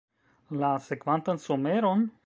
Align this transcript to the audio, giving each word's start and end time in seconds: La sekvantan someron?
La 0.63 0.71
sekvantan 0.87 1.41
someron? 1.47 2.07